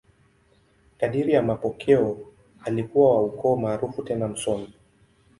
Kadiri 0.97 1.33
ya 1.33 1.43
mapokeo, 1.43 2.17
alikuwa 2.65 3.15
wa 3.15 3.23
ukoo 3.23 3.55
maarufu 3.55 4.03
tena 4.03 4.27
msomi. 4.27 4.73